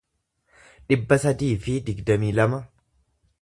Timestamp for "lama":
2.41-2.63